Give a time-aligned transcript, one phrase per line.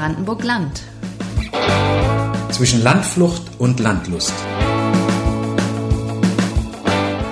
[0.00, 0.80] Brandenburg-Land.
[2.52, 4.32] Zwischen Landflucht und Landlust.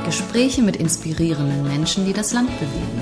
[0.05, 3.01] Gespräche mit inspirierenden Menschen, die das Land bewegen.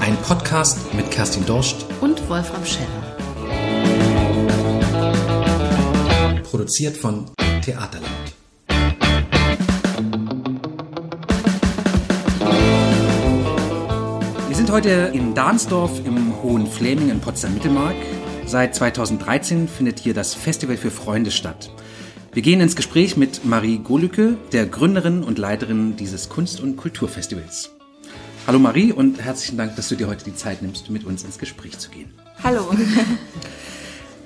[0.00, 3.04] Ein Podcast mit Kerstin Dorscht Und Wolfram Scheller.
[6.42, 7.30] produziert von
[7.64, 8.23] Theaterland.
[14.74, 17.94] Heute in Dahnsdorf im Hohen Fläming in Potsdam-Mittelmark.
[18.44, 21.70] Seit 2013 findet hier das Festival für Freunde statt.
[22.32, 27.70] Wir gehen ins Gespräch mit Marie Golücke, der Gründerin und Leiterin dieses Kunst- und Kulturfestivals.
[28.48, 31.38] Hallo Marie und herzlichen Dank, dass du dir heute die Zeit nimmst, mit uns ins
[31.38, 32.12] Gespräch zu gehen.
[32.42, 32.68] Hallo.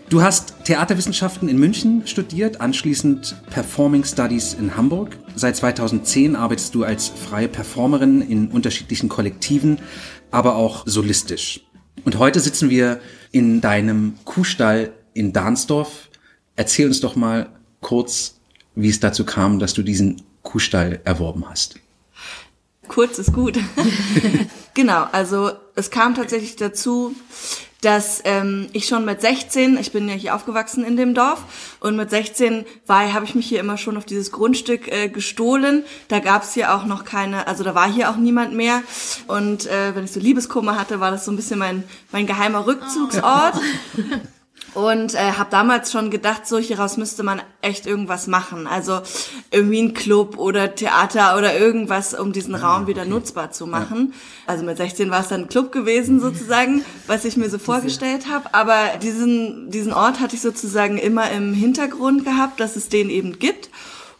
[0.09, 5.19] Du hast Theaterwissenschaften in München studiert, anschließend Performing Studies in Hamburg.
[5.35, 9.80] Seit 2010 arbeitest du als freie Performerin in unterschiedlichen Kollektiven,
[10.30, 11.60] aber auch solistisch.
[12.05, 13.01] Und heute sitzen wir
[13.32, 16.09] in deinem Kuhstall in Dahnsdorf.
[16.57, 18.37] Erzähl uns doch mal kurz,
[18.74, 21.76] wie es dazu kam, dass du diesen Kuhstall erworben hast.
[22.87, 23.59] Kurz ist gut.
[24.74, 27.15] genau, also es kam tatsächlich dazu,
[27.80, 31.45] dass ähm, ich schon mit 16, ich bin ja hier aufgewachsen in dem Dorf,
[31.80, 35.85] und mit 16 war, habe ich mich hier immer schon auf dieses Grundstück äh, gestohlen.
[36.09, 38.82] Da gab es hier auch noch keine, also da war hier auch niemand mehr.
[39.29, 42.66] Und äh, wenn ich so Liebeskummer hatte, war das so ein bisschen mein, mein geheimer
[42.66, 43.54] Rückzugsort.
[44.74, 48.66] Und äh, habe damals schon gedacht, so hieraus müsste man echt irgendwas machen.
[48.66, 49.01] Also
[49.51, 54.13] irgendwie ein Club oder Theater oder irgendwas, um diesen Raum wieder nutzbar zu machen.
[54.47, 58.29] Also mit 16 war es dann ein Club gewesen sozusagen, was ich mir so vorgestellt
[58.30, 58.55] habe.
[58.55, 63.38] Aber diesen, diesen Ort hatte ich sozusagen immer im Hintergrund gehabt, dass es den eben
[63.38, 63.71] gibt.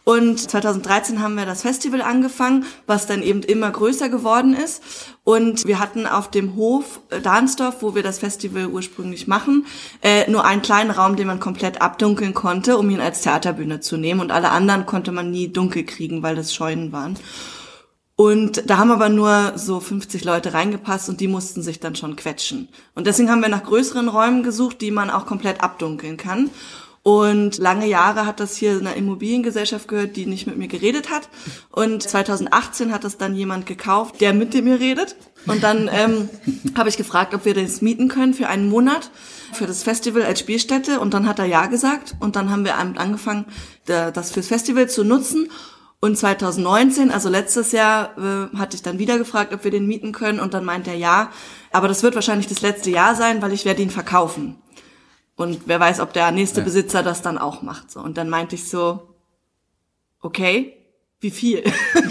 [0.03, 4.81] Und 2013 haben wir das Festival angefangen, was dann eben immer größer geworden ist.
[5.23, 9.65] Und wir hatten auf dem Hof äh, Dahnsdorf, wo wir das Festival ursprünglich machen,
[10.01, 13.97] äh, nur einen kleinen Raum, den man komplett abdunkeln konnte, um ihn als Theaterbühne zu
[13.97, 14.19] nehmen.
[14.21, 17.17] Und alle anderen konnte man nie dunkel kriegen, weil das Scheunen waren.
[18.19, 22.17] Und da haben aber nur so 50 Leute reingepasst und die mussten sich dann schon
[22.17, 22.67] quetschen.
[22.93, 26.49] Und deswegen haben wir nach größeren Räumen gesucht, die man auch komplett abdunkeln kann.
[27.09, 31.27] Und lange Jahre hat das hier einer Immobiliengesellschaft gehört, die nicht mit mir geredet hat.
[31.71, 35.15] Und 2018 hat das dann jemand gekauft, der mit mir redet.
[35.47, 36.29] Und dann ähm,
[36.77, 39.09] habe ich gefragt, ob wir das mieten können für einen Monat
[39.53, 40.99] für das Festival als Spielstätte.
[40.99, 42.15] Und dann hat er ja gesagt.
[42.19, 43.45] Und dann haben wir angefangen,
[43.87, 45.49] das fürs Festival zu nutzen.
[46.01, 50.11] Und 2019, also letztes Jahr, äh, hatte ich dann wieder gefragt, ob wir den mieten
[50.11, 50.39] können.
[50.39, 51.31] Und dann meinte er ja.
[51.71, 54.57] Aber das wird wahrscheinlich das letzte Jahr sein, weil ich werde ihn verkaufen.
[55.39, 56.65] Und wer weiß, ob der nächste Ja.
[56.65, 57.89] Besitzer das dann auch macht.
[57.91, 58.01] So.
[58.01, 59.15] Und dann meinte ich so,
[60.19, 60.73] okay,
[61.21, 61.63] wie viel?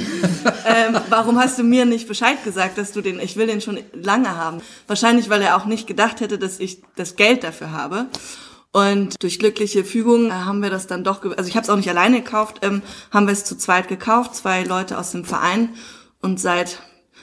[0.67, 3.81] ähm, warum hast du mir nicht Bescheid gesagt, dass du den, ich will den schon
[3.93, 4.63] lange haben.
[4.87, 8.07] Wahrscheinlich, weil er auch nicht gedacht hätte, dass ich das Geld dafür habe.
[8.73, 11.91] Und durch glückliche Fügung haben wir das dann doch, also ich habe es auch nicht
[11.91, 12.81] alleine gekauft, ähm,
[13.11, 15.75] haben wir es zu zweit gekauft, zwei Leute aus dem Verein.
[16.23, 16.79] Und seit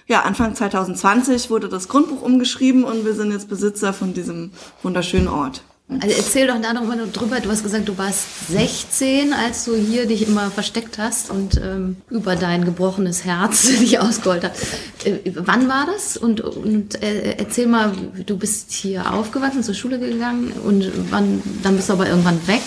[0.05, 4.51] ja, Anfang 2020 wurde das Grundbuch umgeschrieben und wir sind jetzt Besitzer von diesem
[4.83, 5.63] wunderschönen Ort.
[5.87, 7.39] Also erzähl doch da noch mal drüber.
[7.39, 11.97] Du hast gesagt, du warst 16, als du hier dich immer versteckt hast und ähm,
[12.09, 15.05] über dein gebrochenes Herz dich ausgeholt hast.
[15.05, 16.17] Äh, wann war das?
[16.17, 17.93] Und, und äh, erzähl mal,
[18.25, 22.63] du bist hier aufgewachsen, zur Schule gegangen und wann, dann bist du aber irgendwann weg.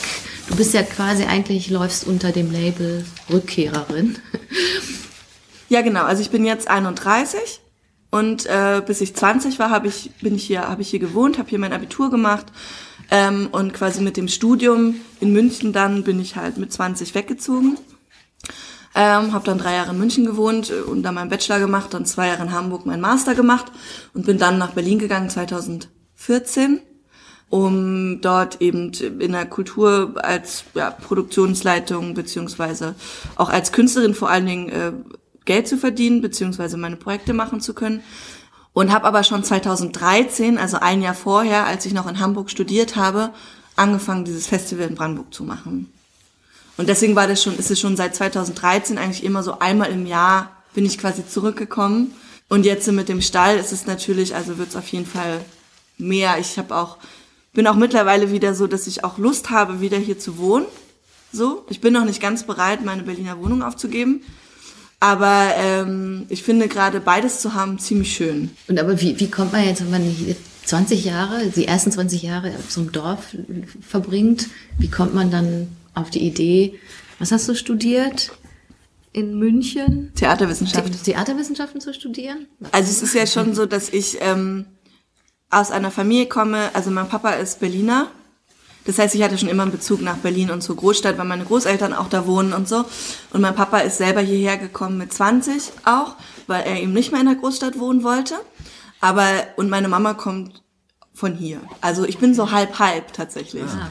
[0.49, 4.17] Du bist ja quasi eigentlich, läufst unter dem Label Rückkehrerin.
[5.71, 6.05] Ja, genau.
[6.05, 7.61] Also ich bin jetzt 31
[8.11, 11.37] und äh, bis ich 20 war, habe ich bin ich hier habe ich hier gewohnt,
[11.37, 12.47] habe hier mein Abitur gemacht
[13.11, 17.79] ähm, und quasi mit dem Studium in München dann bin ich halt mit 20 weggezogen.
[18.95, 22.07] Ähm, habe dann drei Jahre in München gewohnt äh, und dann meinen Bachelor gemacht, dann
[22.07, 23.71] zwei Jahre in Hamburg meinen Master gemacht
[24.15, 26.81] und bin dann nach Berlin gegangen 2014
[27.51, 32.95] um dort eben in der Kultur als ja, Produktionsleitung beziehungsweise
[33.37, 34.93] auch als Künstlerin vor allen Dingen äh,
[35.47, 38.03] Geld zu verdienen beziehungsweise meine Projekte machen zu können.
[38.73, 42.97] Und habe aber schon 2013, also ein Jahr vorher, als ich noch in Hamburg studiert
[42.97, 43.31] habe,
[43.77, 45.93] angefangen, dieses Festival in Brandenburg zu machen.
[46.77, 50.07] Und deswegen war das schon, ist es schon seit 2013 eigentlich immer so einmal im
[50.07, 52.15] Jahr bin ich quasi zurückgekommen.
[52.49, 55.41] Und jetzt mit dem Stall ist es natürlich, also wird es auf jeden Fall
[55.99, 56.39] mehr.
[56.39, 56.99] Ich habe auch,
[57.53, 60.67] bin auch mittlerweile wieder so, dass ich auch Lust habe, wieder hier zu wohnen.
[61.33, 64.23] So, ich bin noch nicht ganz bereit, meine Berliner Wohnung aufzugeben.
[65.01, 68.51] Aber ähm, ich finde gerade beides zu haben ziemlich schön.
[68.67, 70.35] Und aber wie, wie kommt man jetzt, wenn man hier
[70.65, 73.37] 20 Jahre, die ersten 20 Jahre auf so einem Dorf
[73.81, 74.49] verbringt,
[74.79, 76.79] wie kommt man dann auf die Idee,
[77.19, 78.33] was hast du studiert
[79.13, 80.13] in München?
[80.15, 80.93] Theaterwissenschaft.
[80.93, 82.47] The Theaterwissenschaften zu studieren?
[82.73, 84.67] Also es ist ja schon so, dass ich ähm,
[85.51, 88.11] aus einer Familie komme, also mein Papa ist Berliner.
[88.89, 91.45] Das heißt, ich hatte schon immer einen Bezug nach Berlin und zur Großstadt, weil meine
[91.45, 92.87] Großeltern auch da wohnen und so.
[93.35, 97.21] Und mein Papa ist selber hierher gekommen mit 20 auch, weil er eben nicht mehr
[97.21, 98.37] in der Großstadt wohnen wollte.
[99.03, 100.63] Aber, und meine Mama kommt
[101.13, 101.61] von hier.
[101.83, 103.65] Also ich bin so halb halb tatsächlich.
[103.65, 103.91] Ah.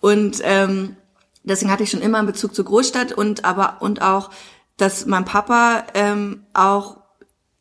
[0.00, 0.96] Und ähm,
[1.42, 4.30] deswegen hatte ich schon immer einen Bezug zur Großstadt und aber und auch,
[4.78, 6.96] dass mein Papa ähm, auch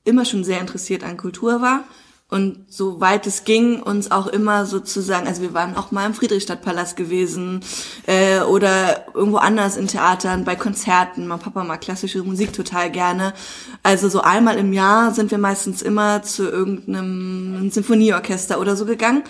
[0.05, 1.83] immer schon sehr interessiert an Kultur war
[2.29, 6.95] und soweit es ging, uns auch immer sozusagen, also wir waren auch mal im Friedrichstadtpalast
[6.95, 7.61] gewesen
[8.05, 11.25] äh, oder irgendwo anders in Theatern, bei Konzerten.
[11.25, 13.33] Mein Papa mag klassische Musik total gerne.
[13.81, 19.23] Also so einmal im Jahr sind wir meistens immer zu irgendeinem Sinfonieorchester oder so gegangen.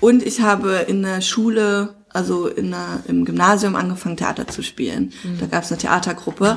[0.00, 5.12] Und ich habe in der Schule, also in der, im Gymnasium angefangen, Theater zu spielen.
[5.38, 6.56] Da gab es eine Theatergruppe.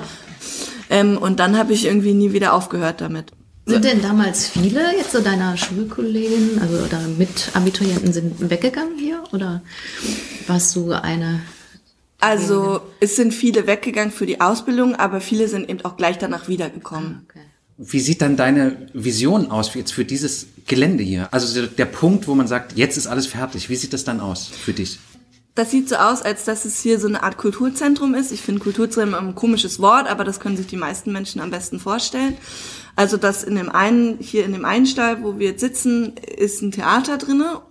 [0.90, 3.34] Ähm, und dann habe ich irgendwie nie wieder aufgehört damit.
[3.66, 9.24] Sind denn damals viele jetzt so deiner Schulkolleginnen, also oder Mitabiturienten sind weggegangen hier?
[9.32, 9.62] Oder
[10.48, 11.42] warst du eine?
[12.20, 16.48] Also es sind viele weggegangen für die Ausbildung, aber viele sind eben auch gleich danach
[16.48, 17.26] wiedergekommen.
[17.30, 17.40] Okay.
[17.78, 21.30] Wie sieht dann deine Vision aus für jetzt für dieses Gelände hier?
[21.32, 23.70] Also der- der Punkt, wo man sagt, jetzt ist alles fertig.
[23.70, 25.00] Wie sieht das dann aus für dich?
[25.54, 28.32] Das sieht so aus, als dass es hier so eine Art Kulturzentrum ist.
[28.32, 31.80] Ich finde Kulturzentrum ein komisches Wort, aber das können sich die meisten Menschen am besten
[31.80, 32.38] vorstellen.
[32.96, 36.62] Also das in dem einen, hier in dem einen Stall, wo wir jetzt sitzen, ist
[36.62, 37.62] ein Theater drinne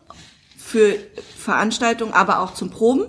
[0.58, 0.96] für
[1.38, 3.06] Veranstaltungen, aber auch zum Proben.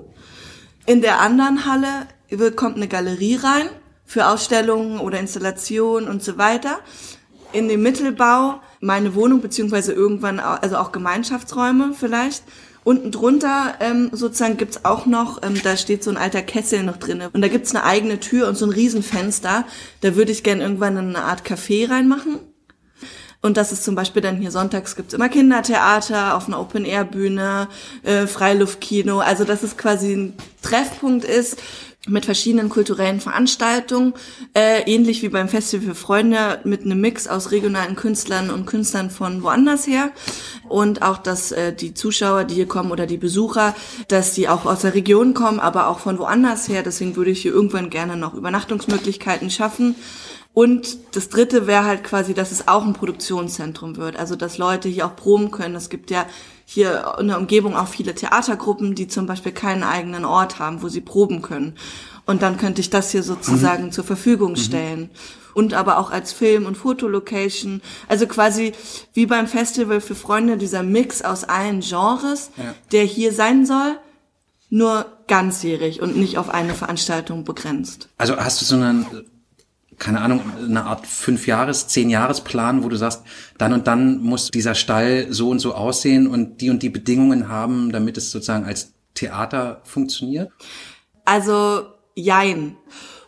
[0.86, 3.70] In der anderen Halle wird, kommt eine Galerie rein
[4.06, 6.80] für Ausstellungen oder Installationen und so weiter.
[7.52, 12.44] In dem Mittelbau meine Wohnung beziehungsweise irgendwann also auch Gemeinschaftsräume vielleicht.
[12.84, 16.98] Unten drunter ähm, sozusagen gibt's auch noch, ähm, da steht so ein alter Kessel noch
[16.98, 19.66] drinne und da gibt's eine eigene Tür und so ein Riesenfenster.
[20.02, 22.40] Da würde ich gern irgendwann eine Art Café reinmachen.
[23.44, 27.68] Und das ist zum Beispiel dann hier sonntags gibt's immer Kindertheater auf einer Open-Air-Bühne,
[28.04, 29.20] äh, Freiluftkino.
[29.20, 31.62] Also dass es quasi ein Treffpunkt ist
[32.08, 34.14] mit verschiedenen kulturellen Veranstaltungen,
[34.56, 39.12] äh, ähnlich wie beim Festival für Freunde mit einem Mix aus regionalen Künstlern und Künstlern
[39.12, 40.12] von woanders her.
[40.68, 43.76] Und auch, dass äh, die Zuschauer, die hier kommen oder die Besucher,
[44.08, 46.82] dass die auch aus der Region kommen, aber auch von woanders her.
[46.82, 49.96] Deswegen würde ich hier irgendwann gerne noch Übernachtungsmöglichkeiten schaffen.
[50.54, 54.18] Und das dritte wäre halt quasi, dass es auch ein Produktionszentrum wird.
[54.18, 55.76] Also, dass Leute hier auch proben können.
[55.76, 56.26] Es gibt ja
[56.74, 60.88] hier in der Umgebung auch viele Theatergruppen, die zum Beispiel keinen eigenen Ort haben, wo
[60.88, 61.76] sie proben können.
[62.26, 65.10] Und dann könnte ich das hier sozusagen zur Verfügung stellen.
[65.54, 67.82] Und aber auch als Film- und Fotolocation.
[68.08, 68.72] Also quasi
[69.14, 72.74] wie beim Festival für Freunde, dieser Mix aus allen Genres, Ja.
[72.94, 73.98] der hier sein soll,
[74.70, 78.08] nur ganzjährig und nicht auf eine Veranstaltung begrenzt.
[78.18, 79.06] Also hast du so einen,
[80.02, 83.22] keine Ahnung, eine Art Fünf-Jahres-, Zehn-Jahres-Plan, wo du sagst,
[83.60, 87.50] dann und dann muss dieser Stall so und so aussehen und die und die Bedingungen
[87.50, 90.52] haben, damit es sozusagen als Theater funktioniert?
[91.24, 91.84] Also,
[92.16, 92.78] jein.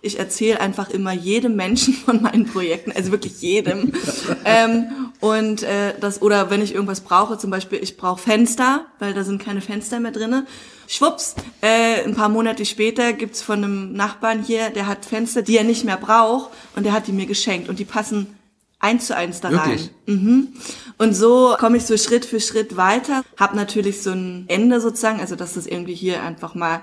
[0.02, 3.94] Ich erzähle einfach immer jedem Menschen von meinen Projekten, also wirklich jedem.
[4.44, 9.14] ähm, und äh, das oder wenn ich irgendwas brauche, zum Beispiel ich brauche Fenster, weil
[9.14, 10.46] da sind keine Fenster mehr drinne.
[10.86, 15.56] Schwupps, äh, ein paar Monate später gibt's von einem Nachbarn hier, der hat Fenster, die
[15.56, 18.38] er nicht mehr braucht, und der hat die mir geschenkt und die passen
[18.84, 19.90] eins zu eins da rein.
[20.06, 20.50] Mhm.
[20.98, 25.22] Und so komme ich so Schritt für Schritt weiter, habe natürlich so ein Ende sozusagen,
[25.22, 26.82] also dass das irgendwie hier einfach mal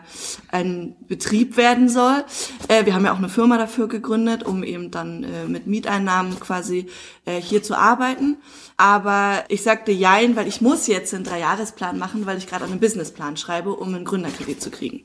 [0.51, 2.25] ein Betrieb werden soll.
[2.69, 6.41] Äh, wir haben ja auch eine Firma dafür gegründet, um eben dann äh, mit Mieteinnahmen
[6.41, 6.87] quasi
[7.27, 8.39] äh, hier zu arbeiten.
[8.79, 12.81] Aber ich sagte Jein, weil ich muss jetzt einen Dreijahresplan machen, weil ich gerade einen
[12.81, 15.05] Businessplan schreibe, um einen Gründerkredit zu kriegen.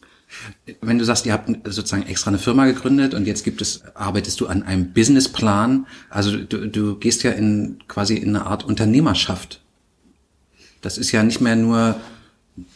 [0.82, 4.39] Wenn du sagst, ihr habt sozusagen extra eine Firma gegründet und jetzt gibt es, arbeitest
[4.42, 9.62] du an einem Businessplan, also du, du gehst ja in quasi in eine Art Unternehmerschaft.
[10.82, 12.00] Das ist ja nicht mehr nur,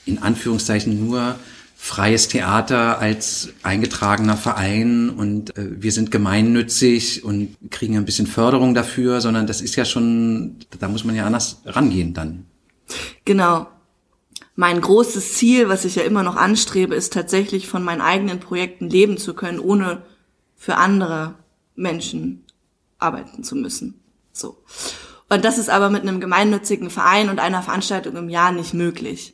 [0.05, 1.35] in Anführungszeichen, nur
[1.81, 8.73] freies Theater als eingetragener Verein und äh, wir sind gemeinnützig und kriegen ein bisschen Förderung
[8.73, 12.45] dafür, sondern das ist ja schon, da muss man ja anders rangehen dann.
[13.23, 13.67] Genau.
[14.59, 18.89] Mein großes Ziel, was ich ja immer noch anstrebe, ist tatsächlich von meinen eigenen Projekten
[18.89, 20.01] leben zu können, ohne
[20.57, 21.35] für andere
[21.75, 22.43] Menschen
[22.97, 24.03] arbeiten zu müssen.
[24.33, 24.61] So.
[25.29, 29.33] Und das ist aber mit einem gemeinnützigen Verein und einer Veranstaltung im Jahr nicht möglich.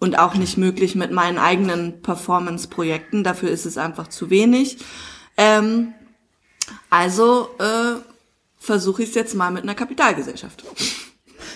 [0.00, 3.22] Und auch nicht möglich mit meinen eigenen Performance-Projekten.
[3.22, 4.78] Dafür ist es einfach zu wenig.
[5.36, 5.94] Ähm,
[6.90, 8.00] also äh,
[8.58, 10.64] versuche ich es jetzt mal mit einer Kapitalgesellschaft.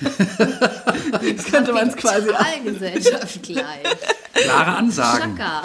[1.37, 3.83] das könnte man es quasi gleich.
[4.35, 5.37] Klare Ansagen.
[5.37, 5.63] Chaka.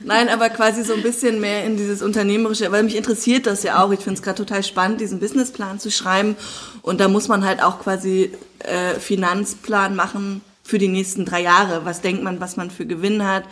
[0.00, 3.82] Nein, aber quasi so ein bisschen mehr in dieses Unternehmerische, weil mich interessiert das ja
[3.82, 3.90] auch.
[3.92, 6.36] Ich finde es gerade total spannend, diesen Businessplan zu schreiben.
[6.82, 11.84] Und da muss man halt auch quasi äh, Finanzplan machen für die nächsten drei Jahre.
[11.84, 13.44] Was denkt man, was man für Gewinn hat,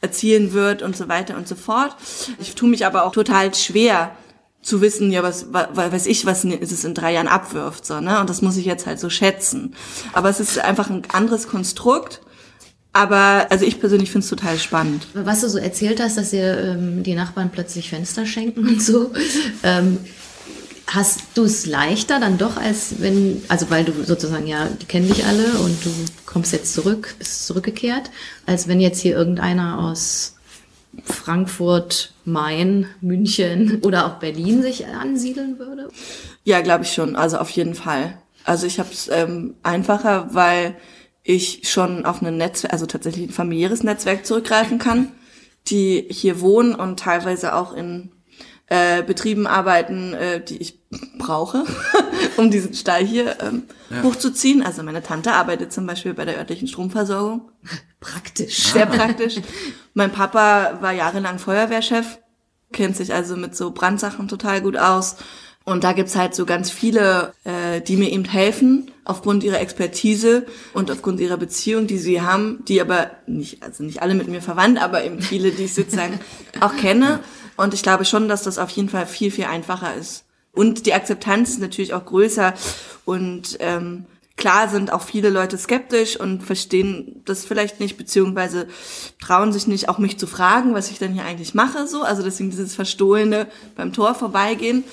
[0.00, 1.94] erzielen wird und so weiter und so fort.
[2.38, 4.12] Ich tue mich aber auch total schwer
[4.62, 8.20] zu wissen, ja, was, was weiß ich, was es in drei Jahren abwirft, so, ne?
[8.20, 9.74] Und das muss ich jetzt halt so schätzen.
[10.12, 12.20] Aber es ist einfach ein anderes Konstrukt.
[12.92, 15.06] Aber also ich persönlich finde es total spannend.
[15.14, 19.12] Was du so erzählt hast, dass ihr ähm, die Nachbarn plötzlich Fenster schenken und so,
[19.62, 19.98] ähm,
[20.88, 25.06] hast du es leichter dann doch, als wenn, also weil du sozusagen ja, die kennen
[25.06, 25.90] dich alle und du
[26.26, 28.10] kommst jetzt zurück, bist zurückgekehrt,
[28.46, 30.34] als wenn jetzt hier irgendeiner aus
[31.04, 35.88] Frankfurt, Main, München oder auch Berlin sich ansiedeln würde?
[36.44, 37.16] Ja, glaube ich schon.
[37.16, 38.18] Also auf jeden Fall.
[38.44, 40.76] Also ich habe es ähm, einfacher, weil
[41.22, 45.12] ich schon auf ein Netzwerk, also tatsächlich ein familiäres Netzwerk zurückgreifen kann,
[45.66, 48.10] die hier wohnen und teilweise auch in
[48.66, 50.79] äh, Betrieben arbeiten, äh, die ich
[51.18, 51.64] brauche,
[52.36, 54.02] um diesen Stall hier ähm, ja.
[54.02, 54.62] hochzuziehen.
[54.62, 57.48] Also meine Tante arbeitet zum Beispiel bei der örtlichen Stromversorgung.
[58.00, 58.72] Praktisch.
[58.72, 59.36] Sehr praktisch.
[59.94, 62.18] Mein Papa war jahrelang Feuerwehrchef,
[62.72, 65.16] kennt sich also mit so Brandsachen total gut aus.
[65.64, 70.46] Und da gibt's halt so ganz viele, äh, die mir eben helfen, aufgrund ihrer Expertise
[70.72, 74.40] und aufgrund ihrer Beziehung, die sie haben, die aber nicht, also nicht alle mit mir
[74.40, 76.18] verwandt, aber eben viele, die ich sozusagen
[76.60, 77.20] auch kenne.
[77.56, 80.24] Und ich glaube schon, dass das auf jeden Fall viel, viel einfacher ist.
[80.52, 82.54] Und die Akzeptanz ist natürlich auch größer.
[83.04, 88.68] Und ähm, klar sind auch viele Leute skeptisch und verstehen das vielleicht nicht, beziehungsweise
[89.20, 91.86] trauen sich nicht, auch mich zu fragen, was ich denn hier eigentlich mache.
[91.86, 94.84] So, also deswegen dieses Verstohlene beim Tor vorbeigehen.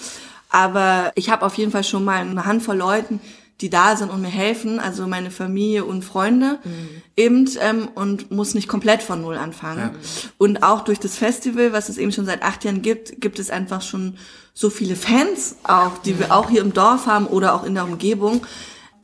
[0.50, 3.20] Aber ich habe auf jeden Fall schon mal eine Handvoll Leuten,
[3.62, 6.90] die da sind und mir helfen, also meine Familie und Freunde mhm.
[7.16, 9.92] eben ähm, und muss nicht komplett von null anfangen.
[9.94, 10.30] Ja.
[10.38, 13.50] Und auch durch das Festival, was es eben schon seit acht Jahren gibt, gibt es
[13.50, 14.18] einfach schon
[14.54, 17.86] so viele Fans auch, die wir auch hier im Dorf haben oder auch in der
[17.86, 18.46] Umgebung,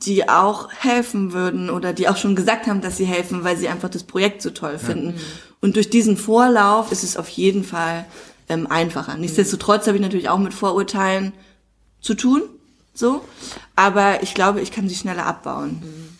[0.02, 3.68] die auch helfen würden oder die auch schon gesagt haben, dass sie helfen, weil sie
[3.68, 5.14] einfach das Projekt so toll finden.
[5.16, 5.22] Ja.
[5.60, 8.04] Und durch diesen Vorlauf ist es auf jeden Fall
[8.48, 9.16] ähm, einfacher.
[9.16, 11.32] Nichtsdestotrotz habe ich natürlich auch mit Vorurteilen
[12.00, 12.42] zu tun
[12.94, 13.24] so.
[13.76, 15.82] Aber ich glaube, ich kann sie schneller abbauen.
[15.82, 16.18] Mhm.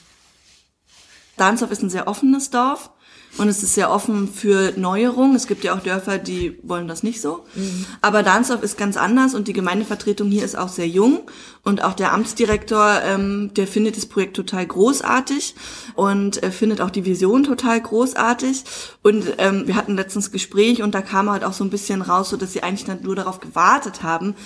[1.37, 2.91] Dansdorf ist ein sehr offenes Dorf
[3.37, 5.35] und es ist sehr offen für Neuerungen.
[5.35, 7.45] Es gibt ja auch Dörfer, die wollen das nicht so.
[7.57, 7.87] Mhm.
[8.01, 11.23] Aber Dansdorf ist ganz anders und die Gemeindevertretung hier ist auch sehr jung
[11.65, 15.57] und auch der Amtsdirektor, ähm, der findet das Projekt total großartig
[15.95, 18.65] und äh, findet auch die Vision total großartig.
[19.03, 22.31] Und ähm, wir hatten letztens Gespräch und da kam halt auch so ein bisschen raus,
[22.31, 24.37] so dass sie eigentlich dann nur darauf gewartet haben,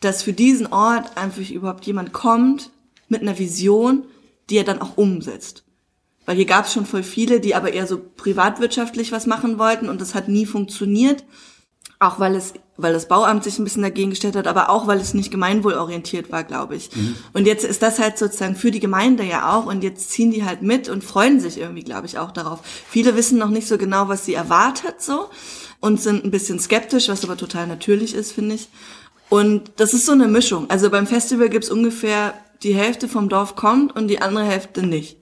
[0.00, 2.70] dass für diesen Ort einfach überhaupt jemand kommt
[3.08, 4.04] mit einer Vision,
[4.50, 5.64] die er dann auch umsetzt.
[6.26, 9.88] Weil hier gab es schon voll viele, die aber eher so privatwirtschaftlich was machen wollten
[9.88, 11.24] und das hat nie funktioniert.
[12.00, 15.00] Auch weil es, weil das Bauamt sich ein bisschen dagegen gestellt hat, aber auch weil
[15.00, 16.94] es nicht gemeinwohlorientiert war, glaube ich.
[16.94, 17.16] Mhm.
[17.32, 20.44] Und jetzt ist das halt sozusagen für die Gemeinde ja auch und jetzt ziehen die
[20.44, 22.60] halt mit und freuen sich irgendwie, glaube ich, auch darauf.
[22.88, 25.28] Viele wissen noch nicht so genau, was sie erwartet so
[25.80, 28.68] und sind ein bisschen skeptisch, was aber total natürlich ist, finde ich.
[29.28, 30.70] Und das ist so eine Mischung.
[30.70, 35.18] Also beim Festival gibt's ungefähr die Hälfte vom Dorf kommt und die andere Hälfte nicht.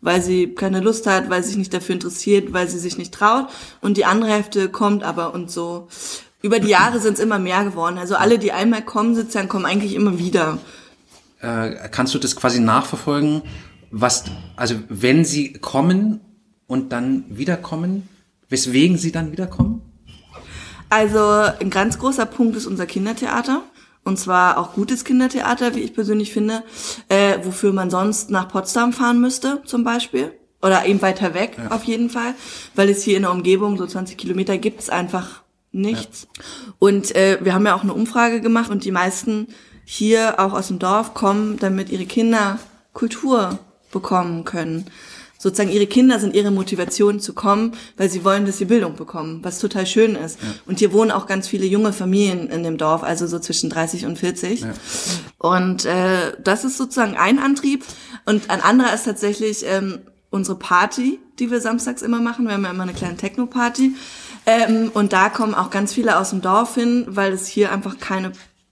[0.00, 3.14] Weil sie keine Lust hat, weil sie sich nicht dafür interessiert, weil sie sich nicht
[3.14, 3.48] traut.
[3.80, 5.88] Und die andere Hälfte kommt aber und so.
[6.42, 7.98] Über die Jahre sind es immer mehr geworden.
[7.98, 10.58] Also alle, die einmal kommen, sozusagen, kommen eigentlich immer wieder.
[11.40, 13.42] Äh, kannst du das quasi nachverfolgen,
[13.90, 14.24] was,
[14.56, 16.20] also wenn sie kommen
[16.66, 18.08] und dann wiederkommen,
[18.48, 19.82] weswegen sie dann wiederkommen?
[20.92, 21.20] Also
[21.58, 23.62] ein ganz großer Punkt ist unser Kindertheater.
[24.04, 26.64] Und zwar auch gutes Kindertheater, wie ich persönlich finde,
[27.08, 30.32] äh, wofür man sonst nach Potsdam fahren müsste, zum Beispiel.
[30.60, 31.70] Oder eben weiter weg, ja.
[31.70, 32.34] auf jeden Fall.
[32.74, 36.28] Weil es hier in der Umgebung, so 20 Kilometer, gibt's einfach nichts.
[36.36, 36.42] Ja.
[36.78, 39.46] Und äh, wir haben ja auch eine Umfrage gemacht und die meisten
[39.86, 42.58] hier auch aus dem Dorf kommen, damit ihre Kinder
[42.92, 43.58] Kultur
[43.92, 44.90] bekommen können
[45.42, 49.40] sozusagen ihre Kinder sind ihre Motivation zu kommen, weil sie wollen, dass sie Bildung bekommen,
[49.42, 50.40] was total schön ist.
[50.40, 50.48] Ja.
[50.66, 54.06] Und hier wohnen auch ganz viele junge Familien in dem Dorf, also so zwischen 30
[54.06, 54.60] und 40.
[54.60, 54.72] Ja.
[55.38, 57.84] Und äh, das ist sozusagen ein Antrieb.
[58.24, 62.46] Und ein anderer ist tatsächlich ähm, unsere Party, die wir samstags immer machen.
[62.46, 63.96] Wir haben ja immer eine kleine Techno-Party.
[64.46, 67.98] Ähm, und da kommen auch ganz viele aus dem Dorf hin, weil es hier einfach
[67.98, 68.30] keine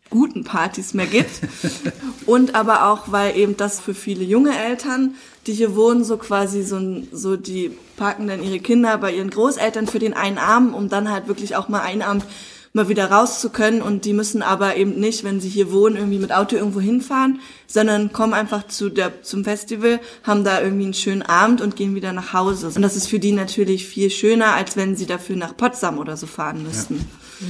[0.08, 1.40] guten Partys mehr gibt.
[2.26, 5.16] und aber auch, weil eben das für viele junge Eltern
[5.50, 6.80] die hier wohnen, so quasi so,
[7.12, 11.11] so die parken dann ihre Kinder bei ihren Großeltern für den einen Abend, um dann
[11.11, 12.25] halt wirklich auch mal einen Abend
[12.73, 15.97] mal wieder raus zu können und die müssen aber eben nicht, wenn sie hier wohnen,
[15.97, 20.85] irgendwie mit Auto irgendwo hinfahren, sondern kommen einfach zu der, zum Festival, haben da irgendwie
[20.85, 22.69] einen schönen Abend und gehen wieder nach Hause.
[22.69, 26.16] Und das ist für die natürlich viel schöner, als wenn sie dafür nach Potsdam oder
[26.16, 27.09] so fahren müssten.
[27.40, 27.47] Ja.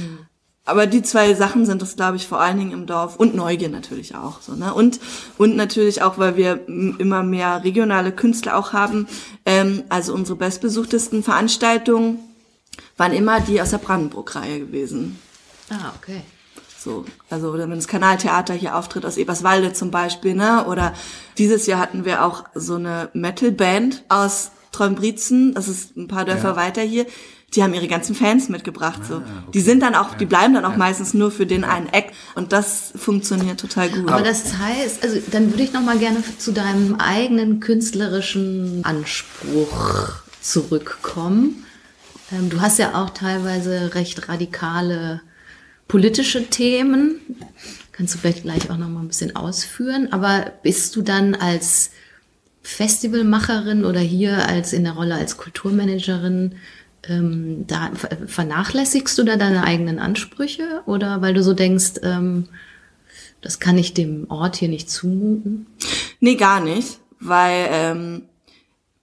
[0.65, 3.69] Aber die zwei Sachen sind das, glaube ich, vor allen Dingen im Dorf und Neugier
[3.69, 4.73] natürlich auch so, ne?
[4.73, 4.99] Und
[5.37, 9.07] und natürlich auch, weil wir immer mehr regionale Künstler auch haben.
[9.45, 12.19] Ähm, also unsere bestbesuchtesten Veranstaltungen
[12.97, 15.19] waren immer die aus der Brandenburg-Reihe gewesen.
[15.69, 16.21] Ah, okay.
[16.77, 20.65] So, also wenn das Kanaltheater hier auftritt aus Eberswalde zum Beispiel, ne?
[20.65, 20.93] Oder
[21.37, 26.49] dieses Jahr hatten wir auch so eine Metal-Band aus Trombrizen, das ist ein paar Dörfer
[26.49, 26.55] Ja.
[26.55, 27.05] weiter hier.
[27.53, 29.01] Die haben ihre ganzen Fans mitgebracht.
[29.05, 29.15] so.
[29.15, 29.51] Ah, okay.
[29.53, 32.13] Die sind dann auch, die bleiben dann auch meistens nur für den einen Eck.
[32.35, 34.09] Und das funktioniert total gut.
[34.09, 40.13] Aber das heißt, also dann würde ich noch mal gerne zu deinem eigenen künstlerischen Anspruch
[40.41, 41.65] zurückkommen.
[42.31, 45.21] Ähm, du hast ja auch teilweise recht radikale
[45.89, 47.19] politische Themen.
[47.91, 50.13] Kannst du vielleicht gleich auch noch mal ein bisschen ausführen.
[50.13, 51.91] Aber bist du dann als
[52.63, 56.55] Festivalmacherin oder hier als in der Rolle als Kulturmanagerin
[57.07, 62.47] ähm, da ver- vernachlässigst du da deine eigenen Ansprüche oder weil du so denkst, ähm,
[63.41, 65.65] das kann ich dem Ort hier nicht zumuten?
[66.19, 68.21] Nee, gar nicht, weil ähm,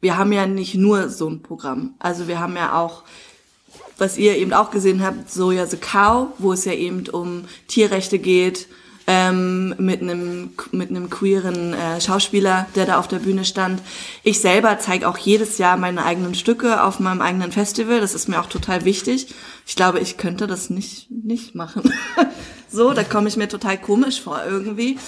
[0.00, 1.94] wir haben ja nicht nur so ein Programm.
[1.98, 3.02] Also wir haben ja auch,
[3.98, 8.20] was ihr eben auch gesehen habt, Soja the Cow, wo es ja eben um Tierrechte
[8.20, 8.68] geht,
[9.08, 13.80] ähm, mit einem mit einem queeren äh, Schauspieler, der da auf der Bühne stand.
[14.22, 18.00] Ich selber zeige auch jedes Jahr meine eigenen Stücke auf meinem eigenen Festival.
[18.00, 19.34] Das ist mir auch total wichtig.
[19.66, 21.90] Ich glaube, ich könnte das nicht nicht machen.
[22.70, 24.98] so, da komme ich mir total komisch vor irgendwie.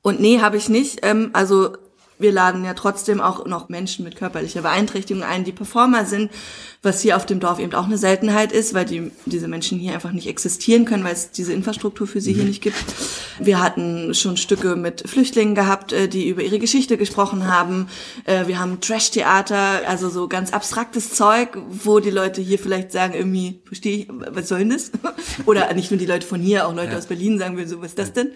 [0.00, 1.00] Und nee, habe ich nicht.
[1.02, 1.76] Ähm, also
[2.20, 6.30] wir laden ja trotzdem auch noch Menschen mit körperlicher Beeinträchtigung ein, die Performer sind,
[6.82, 9.94] was hier auf dem Dorf eben auch eine Seltenheit ist, weil die, diese Menschen hier
[9.94, 12.76] einfach nicht existieren können, weil es diese Infrastruktur für sie hier nicht gibt.
[13.38, 17.88] Wir hatten schon Stücke mit Flüchtlingen gehabt, äh, die über ihre Geschichte gesprochen haben.
[18.24, 23.14] Äh, Wir haben Trash-Theater, also so ganz abstraktes Zeug, wo die Leute hier vielleicht sagen,
[23.14, 24.90] irgendwie, verstehe ich, was soll denn das?
[25.46, 27.90] Oder nicht nur die Leute von hier, auch Leute aus Berlin sagen würden, so, was
[27.90, 28.32] ist das denn?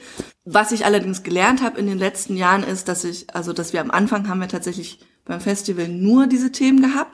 [0.46, 3.82] Was ich allerdings gelernt habe in den letzten Jahren ist, dass ich, also dass wir
[3.82, 7.12] am Anfang haben wir tatsächlich beim Festival nur diese Themen gehabt.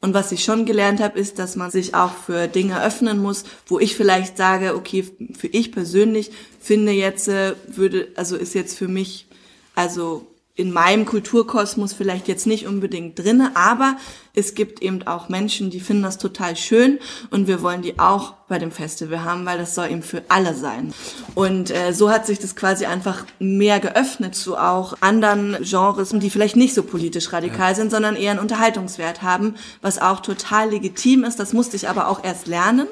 [0.00, 3.44] Und was ich schon gelernt habe, ist, dass man sich auch für Dinge öffnen muss,
[3.66, 5.04] wo ich vielleicht sage, okay,
[5.36, 9.26] für ich persönlich finde jetzt, äh, würde, also ist jetzt für mich,
[9.74, 13.96] also in meinem Kulturkosmos vielleicht jetzt nicht unbedingt drinne, aber
[14.34, 18.34] es gibt eben auch Menschen, die finden das total schön und wir wollen die auch
[18.48, 20.94] bei dem Festival haben, weil das soll eben für alle sein.
[21.34, 26.30] Und äh, so hat sich das quasi einfach mehr geöffnet zu auch anderen Genres, die
[26.30, 31.24] vielleicht nicht so politisch radikal sind, sondern eher einen Unterhaltungswert haben, was auch total legitim
[31.24, 31.40] ist.
[31.40, 32.86] Das musste ich aber auch erst lernen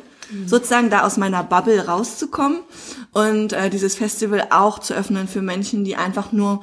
[0.46, 2.60] sozusagen da aus meiner Bubble rauszukommen
[3.12, 6.62] und äh, dieses Festival auch zu öffnen für Menschen, die einfach nur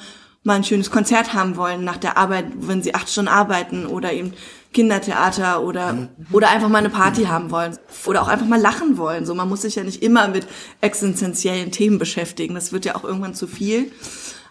[0.50, 4.12] mal ein schönes Konzert haben wollen nach der Arbeit, wenn sie acht Stunden arbeiten oder
[4.12, 4.34] eben
[4.74, 9.26] Kindertheater oder oder einfach mal eine Party haben wollen oder auch einfach mal lachen wollen.
[9.26, 10.48] So, man muss sich ja nicht immer mit
[10.82, 12.56] existenziellen Themen beschäftigen.
[12.56, 13.92] Das wird ja auch irgendwann zu viel.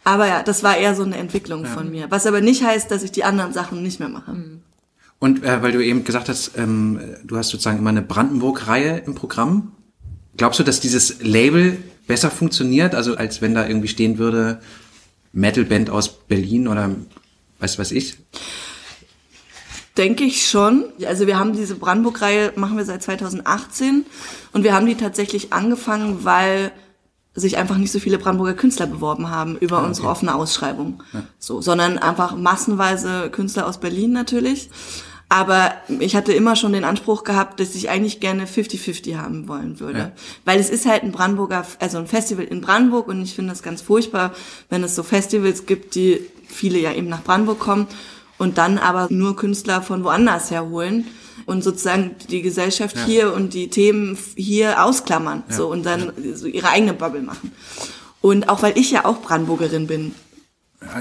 [0.04, 2.10] Aber ja, das war eher so eine Entwicklung von mir.
[2.10, 4.36] Was aber nicht heißt, dass ich die anderen Sachen nicht mehr mache.
[5.18, 9.16] Und äh, weil du eben gesagt hast, ähm, du hast sozusagen immer eine Brandenburg-Reihe im
[9.16, 9.72] Programm.
[10.36, 14.60] Glaubst du, dass dieses Label besser funktioniert, also als wenn da irgendwie stehen würde,
[15.32, 16.90] Metalband aus Berlin oder
[17.60, 18.18] weiß was ich?
[19.96, 20.84] Denke ich schon.
[21.06, 24.06] Also wir haben diese Brandenburg-Reihe, machen wir seit 2018
[24.52, 26.70] und wir haben die tatsächlich angefangen, weil
[27.34, 31.02] sich einfach nicht so viele Brandenburger Künstler beworben haben über unsere offene Ausschreibung.
[31.38, 34.70] So, sondern einfach massenweise Künstler aus Berlin natürlich.
[35.30, 39.78] Aber ich hatte immer schon den Anspruch gehabt, dass ich eigentlich gerne 50-50 haben wollen
[39.78, 39.98] würde.
[39.98, 40.12] Ja.
[40.46, 43.62] Weil es ist halt ein Brandenburger, also ein Festival in Brandenburg und ich finde das
[43.62, 44.32] ganz furchtbar,
[44.70, 47.88] wenn es so Festivals gibt, die viele ja eben nach Brandenburg kommen
[48.38, 51.06] und dann aber nur Künstler von woanders herholen
[51.44, 53.04] und sozusagen die Gesellschaft Ja.
[53.04, 57.52] hier und die Themen hier ausklammern so und dann so ihre eigene Bubble machen.
[58.22, 60.14] Und auch weil ich ja auch Brandenburgerin bin,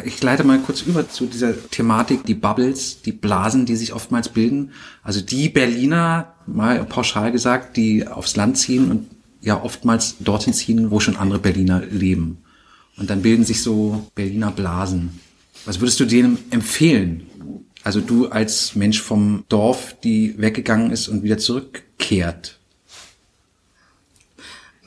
[0.05, 4.29] Ich leite mal kurz über zu dieser Thematik, die Bubbles, die Blasen, die sich oftmals
[4.29, 4.71] bilden.
[5.03, 9.07] Also die Berliner, mal pauschal gesagt, die aufs Land ziehen und
[9.41, 12.39] ja oftmals dorthin ziehen, wo schon andere Berliner leben.
[12.97, 15.19] Und dann bilden sich so Berliner Blasen.
[15.65, 17.27] Was würdest du denen empfehlen?
[17.83, 22.59] Also du als Mensch vom Dorf, die weggegangen ist und wieder zurückkehrt.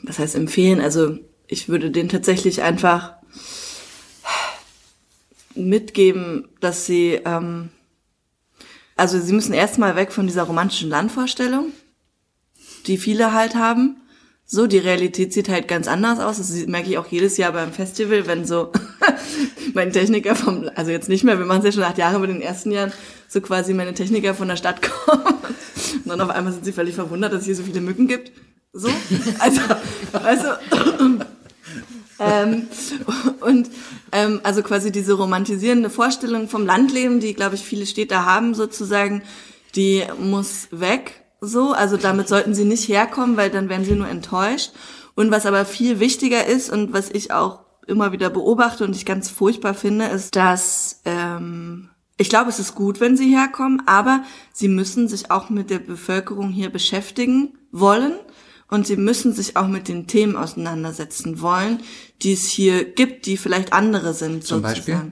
[0.03, 0.81] was heißt empfehlen?
[0.81, 3.13] Also ich würde denen tatsächlich einfach
[5.55, 7.69] mitgeben, dass sie, ähm,
[8.95, 11.71] also sie müssen erstmal weg von dieser romantischen Landvorstellung,
[12.87, 13.97] die viele halt haben.
[14.45, 16.37] So, die Realität sieht halt ganz anders aus.
[16.37, 18.71] Das merke ich auch jedes Jahr beim Festival, wenn so
[19.73, 22.25] mein Techniker vom, also jetzt nicht mehr, wir machen es ja schon acht Jahre, aber
[22.25, 22.91] in den ersten Jahren
[23.29, 25.23] so quasi meine Techniker von der Stadt kommen.
[26.03, 28.31] Und dann auf einmal sind sie völlig verwundert, dass es hier so viele Mücken gibt.
[28.73, 28.89] So,
[29.39, 29.61] also,
[30.13, 30.47] also
[32.21, 32.67] ähm,
[33.41, 33.69] und
[34.11, 39.23] ähm, also quasi diese romantisierende Vorstellung vom Landleben, die, glaube ich, viele Städte haben, sozusagen,
[39.75, 41.23] die muss weg.
[41.41, 44.71] So, also damit sollten sie nicht herkommen, weil dann werden sie nur enttäuscht.
[45.15, 49.05] Und was aber viel wichtiger ist und was ich auch immer wieder beobachte und ich
[49.05, 54.23] ganz furchtbar finde, ist, dass ähm, ich glaube, es ist gut, wenn sie herkommen, aber
[54.53, 58.13] sie müssen sich auch mit der Bevölkerung hier beschäftigen wollen
[58.71, 61.81] und sie müssen sich auch mit den Themen auseinandersetzen wollen,
[62.23, 64.43] die es hier gibt, die vielleicht andere sind.
[64.43, 64.63] Zum sozusagen.
[64.63, 65.11] Beispiel?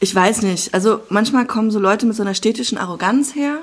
[0.00, 0.74] Ich weiß nicht.
[0.74, 3.58] Also manchmal kommen so Leute mit so einer städtischen Arroganz her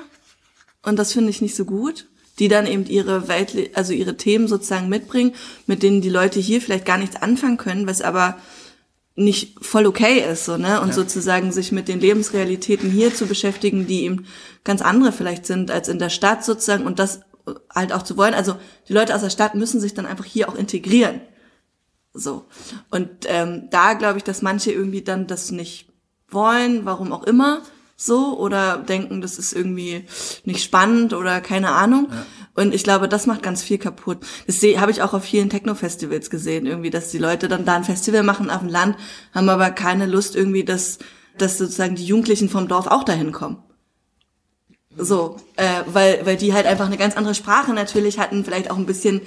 [0.82, 2.06] und das finde ich nicht so gut,
[2.38, 5.34] die dann eben ihre Welt, also ihre Themen sozusagen mitbringen,
[5.66, 8.38] mit denen die Leute hier vielleicht gar nichts anfangen können, was aber
[9.16, 10.80] nicht voll okay ist, so, ne?
[10.80, 10.94] Und Ja.
[10.94, 14.24] sozusagen sich mit den Lebensrealitäten hier zu beschäftigen, die eben
[14.64, 17.20] ganz andere vielleicht sind als in der Stadt sozusagen und das
[17.74, 18.34] halt auch zu wollen.
[18.34, 18.56] Also
[18.88, 21.20] die Leute aus der Stadt müssen sich dann einfach hier auch integrieren.
[22.12, 22.46] So.
[22.90, 25.88] Und ähm, da glaube ich, dass manche irgendwie dann das nicht
[26.28, 27.62] wollen, warum auch immer,
[28.02, 30.06] so, oder denken, das ist irgendwie
[30.44, 32.08] nicht spannend oder keine Ahnung.
[32.54, 34.20] Und ich glaube, das macht ganz viel kaputt.
[34.46, 37.84] Das habe ich auch auf vielen Techno-Festivals gesehen, irgendwie, dass die Leute dann da ein
[37.84, 38.96] Festival machen auf dem Land,
[39.34, 40.98] haben aber keine Lust irgendwie, dass,
[41.36, 43.62] dass sozusagen die Jugendlichen vom Dorf auch dahin kommen.
[45.02, 48.76] So, äh, weil, weil die halt einfach eine ganz andere Sprache natürlich hatten, vielleicht auch
[48.76, 49.22] ein bisschen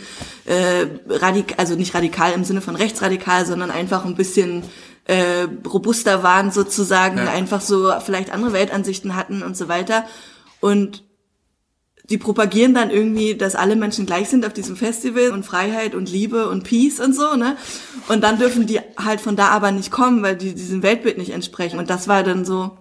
[0.46, 4.64] äh, radikal, also nicht radikal im Sinne von rechtsradikal, sondern einfach ein bisschen
[5.06, 7.26] äh, robuster waren sozusagen, Ja.
[7.32, 10.06] einfach so vielleicht andere Weltansichten hatten und so weiter.
[10.60, 11.04] Und
[12.10, 16.10] die propagieren dann irgendwie, dass alle Menschen gleich sind auf diesem Festival und Freiheit und
[16.12, 17.56] Liebe und Peace und so, ne?
[18.10, 21.32] Und dann dürfen die halt von da aber nicht kommen, weil die diesem Weltbild nicht
[21.32, 21.80] entsprechen.
[21.80, 22.78] Und das war dann so,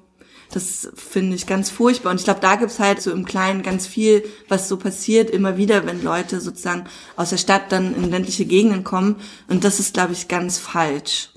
[0.53, 2.11] das finde ich ganz furchtbar.
[2.11, 5.57] Und ich glaube, da gibt's halt so im Kleinen ganz viel, was so passiert, immer
[5.57, 6.85] wieder, wenn Leute sozusagen
[7.17, 9.17] aus der Stadt dann in ländliche Gegenden kommen.
[9.49, 11.31] Und das ist, glaube ich, ganz falsch.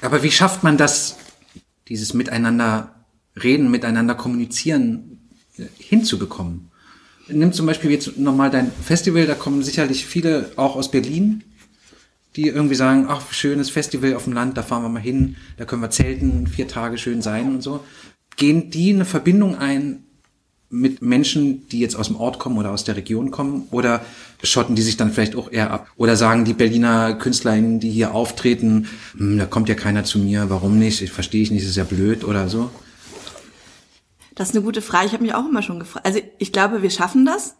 [0.00, 1.16] Aber wie schafft man das,
[1.88, 2.94] dieses Miteinander
[3.42, 6.70] reden, miteinander kommunizieren äh, hinzubekommen?
[7.28, 11.44] Nimm zum Beispiel jetzt nochmal dein Festival, da kommen sicherlich viele auch aus Berlin,
[12.36, 15.64] die irgendwie sagen, ach, schönes Festival auf dem Land, da fahren wir mal hin, da
[15.64, 17.84] können wir zelten, vier Tage schön sein und so.
[18.40, 20.02] Gehen die eine Verbindung ein
[20.70, 23.68] mit Menschen, die jetzt aus dem Ort kommen oder aus der Region kommen?
[23.70, 24.02] Oder
[24.42, 25.88] schotten die sich dann vielleicht auch eher ab?
[25.98, 30.48] Oder sagen die Berliner KünstlerInnen, die hier auftreten, "Hm, da kommt ja keiner zu mir,
[30.48, 31.02] warum nicht?
[31.02, 32.70] Ich verstehe ich nicht, ist ja blöd oder so?
[34.34, 35.08] Das ist eine gute Frage.
[35.08, 36.06] Ich habe mich auch immer schon gefragt.
[36.06, 37.56] Also ich glaube, wir schaffen das.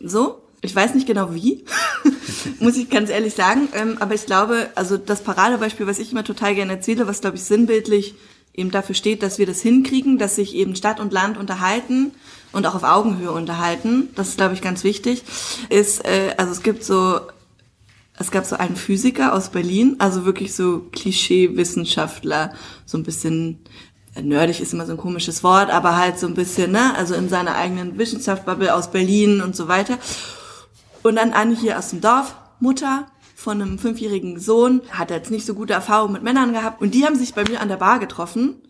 [0.00, 0.38] So.
[0.62, 1.64] Ich weiß nicht genau wie,
[2.60, 3.68] muss ich ganz ehrlich sagen.
[3.74, 7.36] Ähm, aber ich glaube, also das Paradebeispiel, was ich immer total gerne erzähle, was glaube
[7.36, 8.14] ich sinnbildlich
[8.54, 12.12] eben dafür steht, dass wir das hinkriegen, dass sich eben Stadt und Land unterhalten
[12.52, 14.10] und auch auf Augenhöhe unterhalten.
[14.14, 15.24] Das ist glaube ich ganz wichtig.
[15.68, 17.20] Ist äh, also es gibt so
[18.18, 22.52] es gab so einen Physiker aus Berlin, also wirklich so Klischee-Wissenschaftler,
[22.84, 23.64] so ein bisschen
[24.20, 27.30] nerdig ist immer so ein komisches Wort, aber halt so ein bisschen, ne, also in
[27.30, 29.98] seiner eigenen Wissenschaftsbubble aus Berlin und so weiter.
[31.02, 33.06] Und dann eine hier aus dem Dorf, Mutter
[33.42, 37.04] von einem fünfjährigen Sohn, hat jetzt nicht so gute Erfahrungen mit Männern gehabt und die
[37.04, 38.62] haben sich bei mir an der Bar getroffen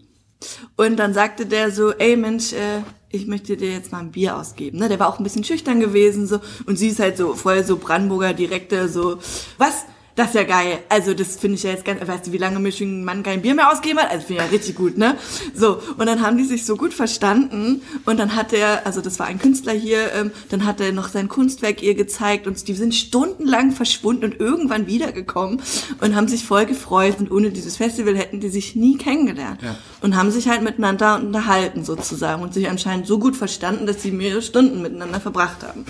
[0.77, 2.81] und dann sagte der so, ey Mensch, äh,
[3.11, 4.79] ich möchte dir jetzt mal ein Bier ausgeben.
[4.79, 4.89] Ne?
[4.89, 7.77] Der war auch ein bisschen schüchtern gewesen so und sie ist halt so voll so
[7.77, 9.19] Brandenburger direkte so,
[9.59, 9.85] was?
[10.14, 10.79] Das ist ja geil.
[10.90, 13.22] Also das finde ich ja jetzt ganz, weißt du, wie lange mir schon ein Mann
[13.22, 14.11] kein Bier mehr ausgegeben hat?
[14.11, 15.16] Also finde ich ja richtig gut, ne?
[15.55, 19.18] So, und dann haben die sich so gut verstanden und dann hat er, also das
[19.18, 22.75] war ein Künstler hier, ähm, dann hat er noch sein Kunstwerk ihr gezeigt und die
[22.75, 25.62] sind stundenlang verschwunden und irgendwann wiedergekommen
[26.03, 29.77] und haben sich voll gefreut und ohne dieses Festival hätten die sich nie kennengelernt Ja.
[30.03, 34.11] und haben sich halt miteinander unterhalten sozusagen und sich anscheinend so gut verstanden, dass sie
[34.11, 35.87] mehrere Stunden miteinander verbracht haben.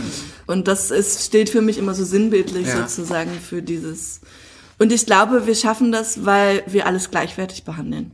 [0.47, 2.87] Und das ist, steht für mich immer so sinnbildlich Ja.
[2.87, 4.12] sozusagen für dieses.
[4.79, 8.13] Und ich glaube, wir schaffen das, weil wir alles gleichwertig behandeln.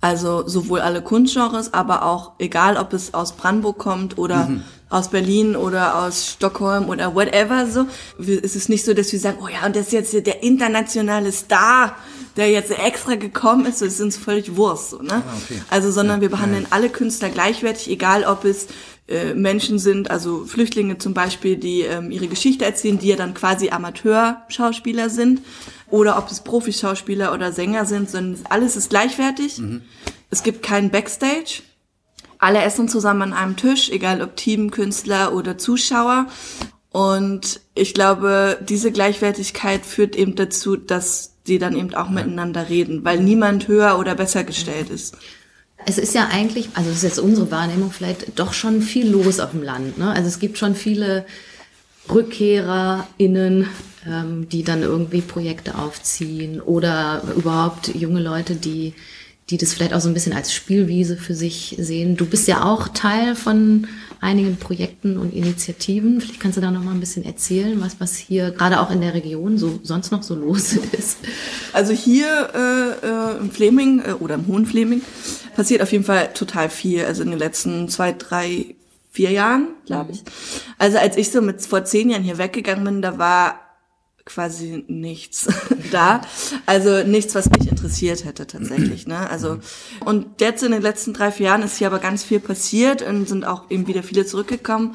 [0.00, 4.48] Also sowohl alle Kunstgenres, aber auch egal, ob es aus Brandenburg kommt oder
[4.88, 7.86] aus Berlin oder aus Stockholm oder whatever so.
[8.18, 11.30] Es ist nicht so, dass wir sagen, oh ja, und das ist jetzt der internationale
[11.32, 11.96] Star,
[12.36, 13.78] der jetzt extra gekommen ist.
[13.78, 14.90] So, es ist uns völlig Wurst.
[14.90, 15.22] So, ne?
[15.44, 15.60] okay.
[15.68, 16.68] Also, sondern Ja, wir behandeln ja.
[16.70, 18.66] alle Künstler gleichwertig, egal ob es
[19.10, 23.34] äh, Menschen sind, also Flüchtlinge zum Beispiel, die ähm, ihre Geschichte erzählen, die ja dann
[23.34, 25.42] quasi Amateurschauspieler sind,
[25.88, 29.60] oder ob es Profischauspieler oder Sänger sind, sondern alles ist gleichwertig.
[30.30, 31.62] Es gibt keinen Backstage.
[32.38, 36.28] Alle essen zusammen an einem Tisch, egal ob Team, Künstler oder Zuschauer.
[36.90, 43.04] Und ich glaube, diese Gleichwertigkeit führt eben dazu, dass die dann eben auch miteinander reden,
[43.04, 45.16] weil niemand höher oder besser gestellt ist.
[45.86, 49.40] Es ist ja eigentlich, also das ist jetzt unsere Wahrnehmung, vielleicht doch schon viel los
[49.40, 49.98] auf dem Land.
[49.98, 50.10] Ne?
[50.10, 51.24] Also es gibt schon viele
[52.08, 53.66] RückkehrerInnen,
[54.06, 58.94] ähm, die dann irgendwie Projekte aufziehen oder überhaupt junge Leute, die,
[59.48, 62.16] die das vielleicht auch so ein bisschen als Spielwiese für sich sehen.
[62.16, 63.86] Du bist ja auch Teil von
[64.20, 66.20] einigen Projekten und Initiativen.
[66.20, 69.00] Vielleicht kannst du da noch mal ein bisschen erzählen, was, was hier gerade auch in
[69.00, 71.18] der Region so sonst noch so los ist.
[71.72, 75.02] Also hier äh, äh, im Fleming äh, oder im Hohen Fleming
[75.54, 77.04] passiert auf jeden Fall total viel.
[77.04, 78.74] Also in den letzten zwei, drei,
[79.10, 80.22] vier Jahren, glaube ich.
[80.78, 83.60] Also als ich so mit vor zehn Jahren hier weggegangen bin, da war
[84.24, 85.48] quasi nichts
[85.90, 86.20] da.
[86.66, 89.06] Also nichts, was mich interessiert hätte tatsächlich.
[89.06, 89.28] Ne?
[89.28, 89.58] Also
[90.04, 93.28] und jetzt in den letzten drei, vier Jahren ist hier aber ganz viel passiert und
[93.28, 94.94] sind auch eben wieder viele zurückgekommen.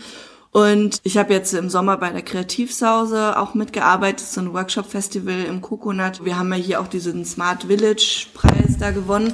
[0.56, 5.60] Und ich habe jetzt im Sommer bei der Kreativsause auch mitgearbeitet, so ein Workshop-Festival im
[5.60, 6.24] Coconut.
[6.24, 9.34] Wir haben ja hier auch diesen Smart Village Preis da gewonnen.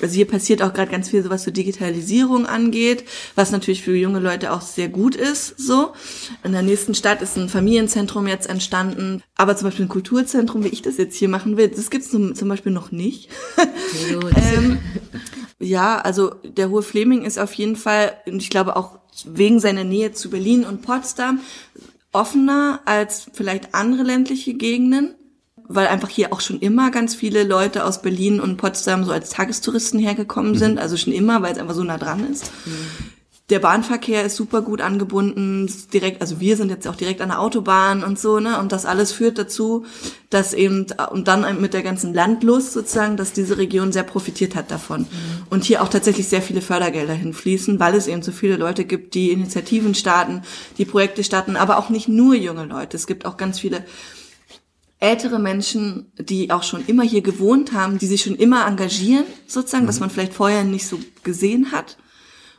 [0.00, 3.02] Also hier passiert auch gerade ganz viel, so was so Digitalisierung angeht,
[3.34, 5.58] was natürlich für junge Leute auch sehr gut ist.
[5.58, 5.94] So
[6.44, 10.68] in der nächsten Stadt ist ein Familienzentrum jetzt entstanden, aber zum Beispiel ein Kulturzentrum, wie
[10.68, 13.30] ich das jetzt hier machen will, das gibt's zum Beispiel noch nicht.
[14.54, 14.78] ähm,
[15.58, 19.84] ja, also der Hohe Fleming ist auf jeden Fall, und ich glaube auch wegen seiner
[19.84, 21.40] Nähe zu Berlin und Potsdam,
[22.12, 25.14] offener als vielleicht andere ländliche Gegenden
[25.74, 29.30] weil einfach hier auch schon immer ganz viele Leute aus Berlin und Potsdam so als
[29.30, 30.78] Tagestouristen hergekommen sind, mhm.
[30.78, 32.50] also schon immer, weil es einfach so nah dran ist.
[32.66, 33.11] Mhm.
[33.52, 37.38] Der Bahnverkehr ist super gut angebunden, direkt, also wir sind jetzt auch direkt an der
[37.38, 38.58] Autobahn und so, ne?
[38.58, 39.84] Und das alles führt dazu,
[40.30, 44.70] dass eben, und dann mit der ganzen Landlust sozusagen, dass diese Region sehr profitiert hat
[44.70, 45.02] davon.
[45.02, 45.06] Mhm.
[45.50, 49.12] Und hier auch tatsächlich sehr viele Fördergelder hinfließen, weil es eben so viele Leute gibt,
[49.12, 50.40] die Initiativen starten,
[50.78, 52.96] die Projekte starten, aber auch nicht nur junge Leute.
[52.96, 53.84] Es gibt auch ganz viele
[54.98, 59.84] ältere Menschen, die auch schon immer hier gewohnt haben, die sich schon immer engagieren, sozusagen,
[59.84, 59.88] mhm.
[59.88, 61.98] was man vielleicht vorher nicht so gesehen hat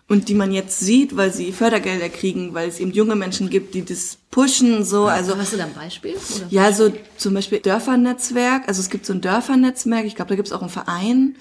[0.08, 3.74] und die man jetzt sieht, weil sie Fördergelder kriegen, weil es eben junge Menschen gibt,
[3.74, 5.38] die das pushen, so, also.
[5.38, 6.12] Hast du da ein Beispiel?
[6.12, 6.46] Oder?
[6.50, 10.48] Ja, so zum Beispiel Dörfernetzwerk, also es gibt so ein Dörfernetzwerk, ich glaube, da gibt
[10.48, 11.36] es auch einen Verein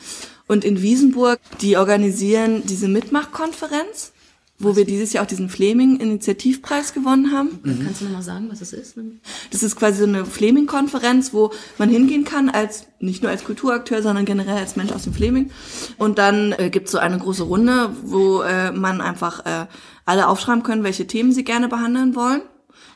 [0.47, 4.13] und in Wiesenburg, die organisieren diese Mitmachkonferenz
[4.63, 7.61] wo wir dieses Jahr auch diesen Fleming-Initiativpreis gewonnen haben.
[7.63, 7.85] Mhm.
[7.85, 8.97] Kannst du nochmal sagen, was das ist?
[9.51, 14.03] Das ist quasi so eine Fleming-Konferenz, wo man hingehen kann, als nicht nur als Kulturakteur,
[14.03, 15.51] sondern generell als Mensch aus dem Fleming.
[15.99, 19.67] Und dann äh, gibt es so eine große Runde, wo äh, man einfach äh,
[20.05, 22.43] alle aufschreiben können, welche Themen sie gerne behandeln wollen.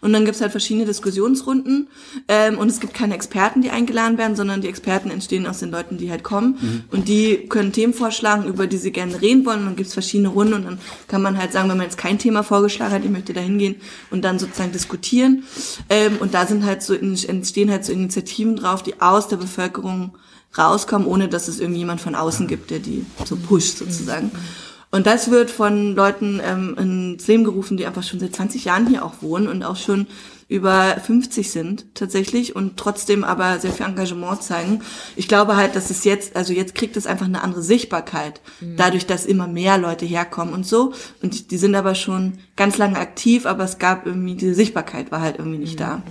[0.00, 1.88] Und dann gibt's halt verschiedene Diskussionsrunden
[2.28, 5.70] ähm, und es gibt keine Experten, die eingeladen werden, sondern die Experten entstehen aus den
[5.70, 6.85] Leuten, die halt kommen mhm.
[6.90, 9.61] und die können Themen vorschlagen, über die sie gerne reden wollen.
[9.61, 10.78] Und dann gibt's verschiedene Runden und dann
[11.09, 13.76] kann man halt sagen, wenn man jetzt kein Thema vorgeschlagen hat, ich möchte da hingehen
[14.11, 15.44] und dann sozusagen diskutieren.
[15.88, 20.16] Ähm, und da sind halt so entstehen halt so Initiativen drauf, die aus der Bevölkerung
[20.56, 24.26] rauskommen, ohne dass es irgendjemand von außen gibt, der die so pusht sozusagen.
[24.26, 24.65] Mhm.
[24.90, 28.87] Und das wird von Leuten ähm, ins Leben gerufen, die einfach schon seit 20 Jahren
[28.87, 30.07] hier auch wohnen und auch schon
[30.49, 34.81] über 50 sind tatsächlich und trotzdem aber sehr viel Engagement zeigen.
[35.16, 38.77] Ich glaube halt, dass es jetzt, also jetzt kriegt es einfach eine andere Sichtbarkeit, mhm.
[38.77, 40.92] dadurch, dass immer mehr Leute herkommen und so.
[41.20, 45.20] Und die sind aber schon ganz lange aktiv, aber es gab irgendwie, diese Sichtbarkeit war
[45.20, 45.85] halt irgendwie nicht mhm.
[45.85, 46.03] da.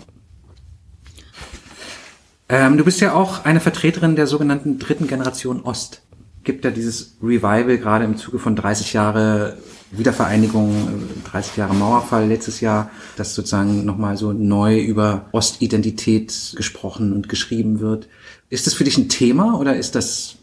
[2.49, 6.01] Ähm, du bist ja auch eine Vertreterin der sogenannten dritten Generation Ost
[6.45, 9.57] gibt ja dieses Revival gerade im Zuge von 30 Jahre
[9.91, 17.29] Wiedervereinigung, 30 Jahre Mauerfall letztes Jahr, dass sozusagen nochmal so neu über Ostidentität gesprochen und
[17.29, 18.07] geschrieben wird.
[18.49, 20.35] Ist das für dich ein Thema oder ist das,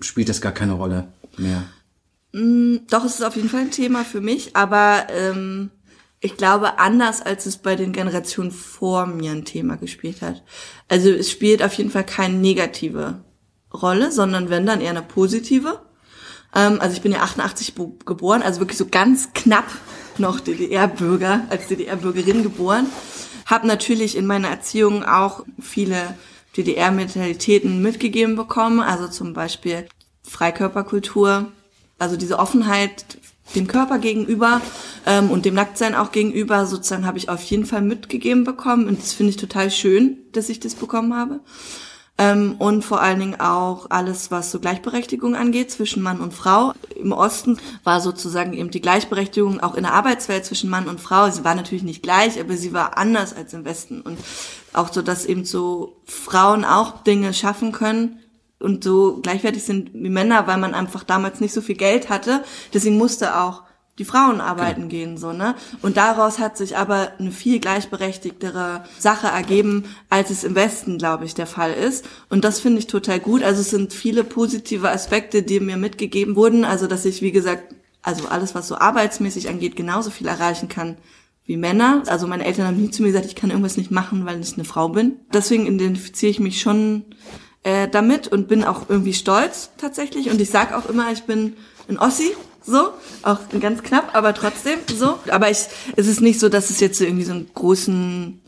[0.00, 1.64] spielt das gar keine Rolle mehr?
[2.32, 5.70] Mm, doch, es ist auf jeden Fall ein Thema für mich, aber ähm,
[6.20, 10.42] ich glaube anders, als es bei den Generationen vor mir ein Thema gespielt hat.
[10.88, 13.23] Also es spielt auf jeden Fall keine negative
[13.74, 15.80] Rolle, sondern wenn dann eher eine positive.
[16.54, 19.66] Ähm, also ich bin ja 88 geboren, also wirklich so ganz knapp
[20.18, 22.86] noch DDR-Bürger, als DDR-Bürgerin geboren.
[23.46, 26.14] Habe natürlich in meiner Erziehung auch viele
[26.56, 29.86] DDR-Mentalitäten mitgegeben bekommen, also zum Beispiel
[30.22, 31.46] Freikörperkultur,
[31.98, 33.04] also diese Offenheit
[33.54, 34.60] dem Körper gegenüber
[35.06, 38.98] ähm, und dem Nacktsein auch gegenüber, sozusagen habe ich auf jeden Fall mitgegeben bekommen und
[38.98, 41.40] das finde ich total schön, dass ich das bekommen habe.
[42.16, 46.72] Ähm, und vor allen Dingen auch alles, was so Gleichberechtigung angeht zwischen Mann und Frau.
[46.94, 51.28] Im Osten war sozusagen eben die Gleichberechtigung auch in der Arbeitswelt zwischen Mann und Frau.
[51.30, 54.00] Sie war natürlich nicht gleich, aber sie war anders als im Westen.
[54.00, 54.18] Und
[54.72, 58.20] auch so, dass eben so Frauen auch Dinge schaffen können,
[58.64, 62.42] und so gleichwertig sind wie Männer, weil man einfach damals nicht so viel Geld hatte.
[62.72, 63.63] Deswegen musste auch
[63.98, 64.90] die Frauen arbeiten genau.
[64.90, 65.54] gehen, so, ne?
[65.82, 71.24] Und daraus hat sich aber eine viel gleichberechtigtere Sache ergeben, als es im Westen, glaube
[71.24, 72.04] ich, der Fall ist.
[72.28, 73.44] Und das finde ich total gut.
[73.44, 76.64] Also es sind viele positive Aspekte, die mir mitgegeben wurden.
[76.64, 80.96] Also, dass ich, wie gesagt, also alles, was so arbeitsmäßig angeht, genauso viel erreichen kann
[81.46, 82.02] wie Männer.
[82.06, 84.54] Also meine Eltern haben nie zu mir gesagt, ich kann irgendwas nicht machen, weil ich
[84.54, 85.20] eine Frau bin.
[85.32, 87.04] Deswegen identifiziere ich mich schon
[87.62, 90.30] äh, damit und bin auch irgendwie stolz tatsächlich.
[90.30, 91.54] Und ich sag auch immer, ich bin
[91.88, 92.32] ein Ossi,
[92.66, 95.18] so, auch ganz knapp, aber trotzdem so.
[95.28, 98.40] Aber ich, es ist nicht so, dass es jetzt irgendwie so einen großen,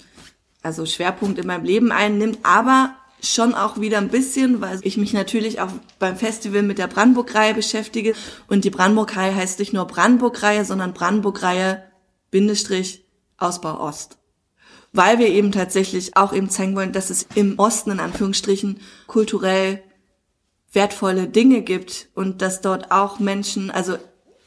[0.62, 5.12] also Schwerpunkt in meinem Leben einnimmt, aber schon auch wieder ein bisschen, weil ich mich
[5.12, 8.14] natürlich auch beim Festival mit der Brandenburg-Reihe beschäftige.
[8.48, 11.82] Und die Brandenburg-Reihe heißt nicht nur Brandenburg-Reihe, sondern Brandenburg-Reihe
[12.30, 13.04] Bindestrich
[13.38, 14.18] Ausbau Ost.
[14.92, 19.82] Weil wir eben tatsächlich auch eben zeigen wollen, dass es im Osten in Anführungsstrichen kulturell
[20.76, 23.96] wertvolle Dinge gibt und dass dort auch Menschen, also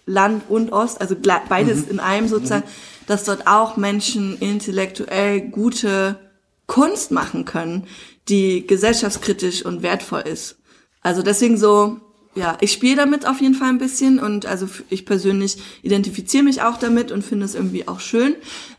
[0.06, 1.16] Land und Ost, also
[1.50, 1.92] beides mhm.
[1.92, 3.06] in einem sozusagen, mhm.
[3.08, 6.18] dass dort auch Menschen intellektuell gute
[6.68, 7.88] Kunst machen können,
[8.30, 10.58] die gesellschaftskritisch und wertvoll ist.
[11.02, 12.00] Also deswegen so,
[12.36, 16.62] ja, ich spiele damit auf jeden Fall ein bisschen und also ich persönlich identifiziere mich
[16.62, 18.36] auch damit und finde es irgendwie auch schön,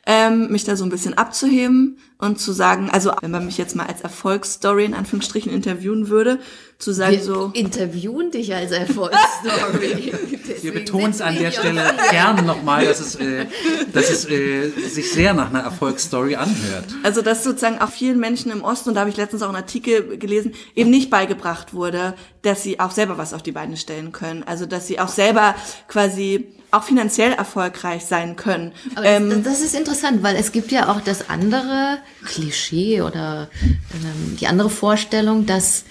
[0.06, 3.74] ähm, mich da so ein bisschen abzuheben und zu sagen, also wenn man mich jetzt
[3.74, 6.38] mal als Erfolgsstory in Anführungsstrichen interviewen würde,
[6.81, 7.51] zu sagen Wir so.
[7.53, 10.12] interviewen dich als Erfolgsstory.
[10.62, 13.47] Wir betonen es an der Stelle gern nochmal, dass es, äh,
[13.93, 16.87] dass es äh, sich sehr nach einer Erfolgsstory anhört.
[17.03, 19.57] Also dass sozusagen auch vielen Menschen im Osten, und da habe ich letztens auch einen
[19.57, 24.12] Artikel gelesen, eben nicht beigebracht wurde, dass sie auch selber was auf die Beine stellen
[24.12, 24.43] können.
[24.43, 25.55] Also dass sie auch selber
[25.87, 28.73] quasi auch finanziell erfolgreich sein können.
[28.95, 33.51] Aber ähm, das, das, ist interessant, weil es gibt ja auch das andere Klischee oder
[33.95, 35.85] ähm, die andere Vorstellung, dass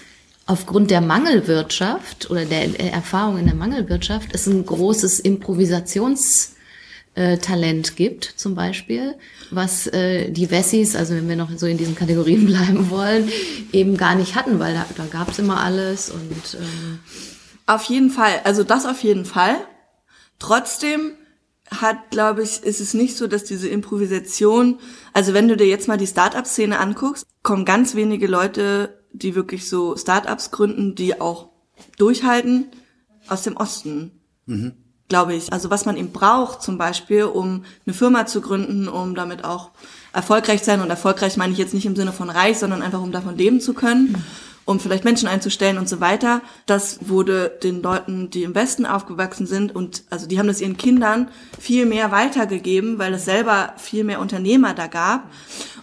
[0.49, 8.55] aufgrund der Mangelwirtschaft oder der Erfahrung in der Mangelwirtschaft es ein großes Improvisationstalent gibt, zum
[8.55, 9.13] Beispiel,
[9.51, 13.31] was äh, die Wessis, also wenn wir noch so in diesen Kategorien bleiben wollen,
[13.71, 16.97] eben gar nicht hatten, weil da, da gab es immer alles und ähm
[17.67, 19.55] auf jeden Fall, also das auf jeden Fall.
[20.39, 21.11] Trotzdem
[21.69, 24.79] hat, glaube ich, ist es nicht so, dass diese Improvisation,
[25.13, 29.69] also wenn du dir jetzt mal die Startup-Szene anguckst, kommen ganz wenige Leute, die wirklich
[29.69, 31.49] so Startups gründen, die auch
[31.97, 32.67] durchhalten,
[33.27, 34.11] aus dem Osten.
[34.45, 34.73] Mhm.
[35.07, 35.51] Glaube ich.
[35.51, 39.71] Also was man eben braucht, zum Beispiel, um eine Firma zu gründen, um damit auch
[40.13, 40.81] erfolgreich sein.
[40.81, 43.59] Und erfolgreich meine ich jetzt nicht im Sinne von reich, sondern einfach um davon leben
[43.59, 44.11] zu können.
[44.11, 46.43] Mhm um vielleicht Menschen einzustellen und so weiter.
[46.67, 50.77] Das wurde den Leuten, die im Westen aufgewachsen sind und also die haben das ihren
[50.77, 51.29] Kindern
[51.59, 55.31] viel mehr weitergegeben, weil es selber viel mehr Unternehmer da gab.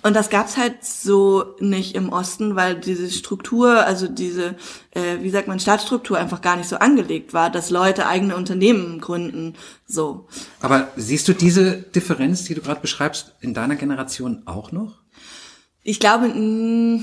[0.03, 4.55] Und das gab's halt so nicht im Osten, weil diese Struktur, also diese,
[4.93, 9.01] äh, wie sagt man, Staatsstruktur einfach gar nicht so angelegt war, dass Leute eigene Unternehmen
[9.01, 9.55] gründen.
[9.89, 10.29] So.
[10.61, 15.01] Aber siehst du diese Differenz, die du gerade beschreibst, in deiner Generation auch noch?
[15.83, 17.03] Ich glaube, mh,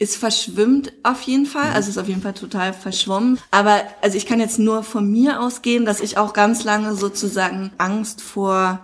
[0.00, 1.74] es verschwimmt auf jeden Fall, mhm.
[1.76, 3.38] also ist auf jeden Fall total verschwommen.
[3.50, 7.70] Aber also ich kann jetzt nur von mir ausgehen, dass ich auch ganz lange sozusagen
[7.76, 8.80] Angst vor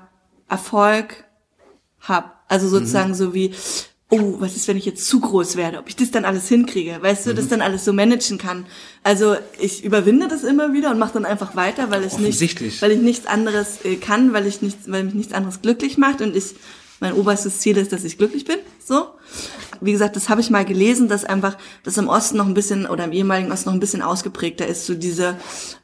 [0.48, 1.24] Erfolg
[2.00, 2.44] hab.
[2.48, 3.14] Also sozusagen mhm.
[3.14, 3.52] so wie,
[4.10, 6.98] oh, was ist, wenn ich jetzt zu groß werde, ob ich das dann alles hinkriege,
[7.00, 7.36] weißt du, mhm.
[7.36, 8.66] das dann alles so managen kann.
[9.02, 12.92] Also ich überwinde das immer wieder und mache dann einfach weiter, weil ich nicht, weil
[12.92, 16.36] ich nichts anderes äh, kann, weil ich nichts, weil mich nichts anderes glücklich macht und
[16.36, 16.54] ich
[17.00, 19.08] mein oberstes Ziel ist, dass ich glücklich bin, so
[19.80, 22.86] wie gesagt, das habe ich mal gelesen, dass einfach das im Osten noch ein bisschen
[22.86, 25.36] oder im ehemaligen Osten noch ein bisschen ausgeprägter ist, so diese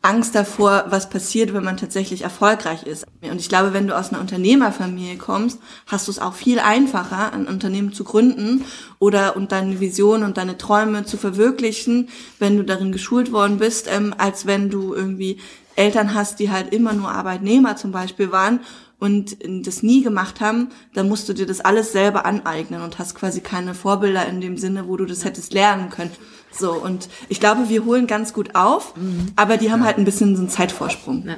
[0.02, 3.07] Angst davor, was passiert, wenn man tatsächlich erfolgreich ist.
[3.22, 7.33] Und ich glaube, wenn du aus einer Unternehmerfamilie kommst, hast du es auch viel einfacher,
[7.33, 8.64] ein Unternehmen zu gründen
[8.98, 13.88] oder und deine Vision und deine Träume zu verwirklichen, wenn du darin geschult worden bist,
[13.90, 15.38] ähm, als wenn du irgendwie
[15.76, 18.61] Eltern hast, die halt immer nur Arbeitnehmer zum Beispiel waren
[19.02, 19.36] und
[19.66, 23.40] das nie gemacht haben, dann musst du dir das alles selber aneignen und hast quasi
[23.40, 26.12] keine Vorbilder in dem Sinne, wo du das hättest lernen können.
[26.56, 29.32] So, und ich glaube, wir holen ganz gut auf, mhm.
[29.34, 31.26] aber die haben halt ein bisschen so einen Zeitvorsprung.
[31.26, 31.36] Ja.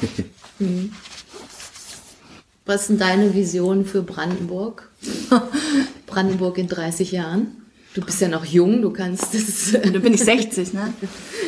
[0.58, 0.92] mhm.
[2.64, 4.88] Was ist denn deine Vision für Brandenburg?
[6.06, 7.48] Brandenburg in 30 Jahren?
[7.92, 9.72] Du bist ja noch jung, du kannst das.
[9.72, 10.94] Da bin ich 60, ne?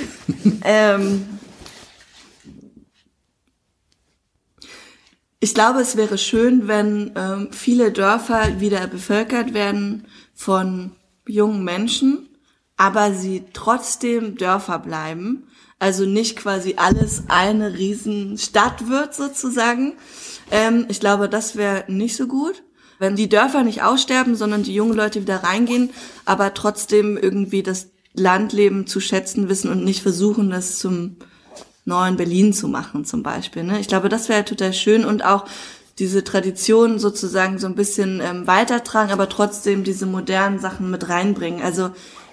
[0.64, 1.24] ähm,
[5.46, 12.28] Ich glaube, es wäre schön, wenn ähm, viele Dörfer wieder bevölkert werden von jungen Menschen,
[12.76, 15.46] aber sie trotzdem Dörfer bleiben.
[15.78, 19.92] Also nicht quasi alles eine Riesenstadt wird sozusagen.
[20.50, 22.64] Ähm, ich glaube, das wäre nicht so gut.
[22.98, 25.90] Wenn die Dörfer nicht aussterben, sondern die jungen Leute wieder reingehen,
[26.24, 31.18] aber trotzdem irgendwie das Landleben zu schätzen wissen und nicht versuchen, das zum
[31.86, 33.62] neuen Berlin zu machen zum Beispiel.
[33.62, 33.80] Ne?
[33.80, 35.46] Ich glaube, das wäre total schön und auch
[35.98, 41.62] diese Tradition sozusagen so ein bisschen ähm, weitertragen, aber trotzdem diese modernen Sachen mit reinbringen.
[41.62, 41.90] Also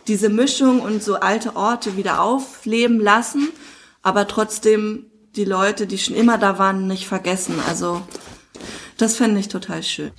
[0.08, 3.50] diese Mischung und so alte Orte wieder aufleben lassen,
[4.02, 5.06] aber trotzdem
[5.38, 7.56] die Leute, die schon immer da waren, nicht vergessen.
[7.68, 8.02] Also
[8.98, 10.12] Das fände ich total schön.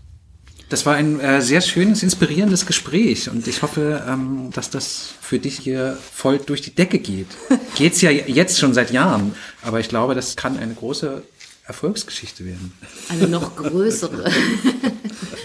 [0.75, 5.39] Das war ein äh, sehr schönes, inspirierendes Gespräch und ich hoffe, ähm, dass das für
[5.39, 7.29] dich hier voll durch die Decke geht.
[7.77, 11.23] Geht's ja jetzt schon seit Jahren, aber ich glaube, das kann eine große
[11.65, 12.73] Erfolgsgeschichte werden.
[13.09, 14.29] Eine noch größere.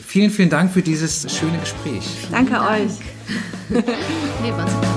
[0.07, 2.07] vielen, vielen Dank für dieses schöne Gespräch.
[2.31, 2.71] Danke Dank.
[2.71, 2.91] euch.
[3.69, 4.88] nee, was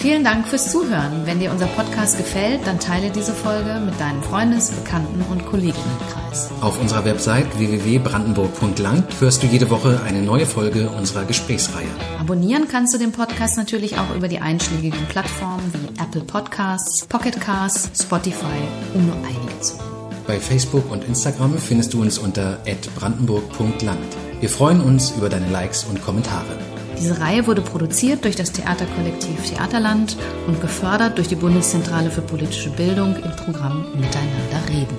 [0.00, 1.26] Vielen Dank fürs Zuhören.
[1.26, 6.48] Wenn dir unser Podcast gefällt, dann teile diese Folge mit deinem Freundes-, Bekannten- und Kolleginnenkreis.
[6.62, 11.86] Auf unserer Website www.brandenburg.lang hörst du jede Woche eine neue Folge unserer Gesprächsreihe.
[12.18, 17.38] Abonnieren kannst du den Podcast natürlich auch über die einschlägigen Plattformen wie Apple Podcasts, Pocket
[17.38, 18.46] Casts, Spotify,
[18.94, 19.90] um nur einige zu nennen.
[20.26, 22.58] Bei Facebook und Instagram findest du uns unter
[22.98, 23.98] brandenburg.land.
[24.40, 26.56] Wir freuen uns über deine Likes und Kommentare.
[27.00, 32.68] Diese Reihe wurde produziert durch das Theaterkollektiv Theaterland und gefördert durch die Bundeszentrale für politische
[32.68, 34.98] Bildung im Programm Miteinander reden.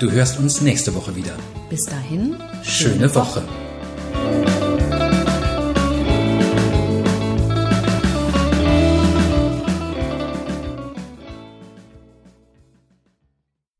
[0.00, 1.32] Du hörst uns nächste Woche wieder.
[1.70, 3.42] Bis dahin, schöne, schöne Woche.
[3.42, 4.53] Woche.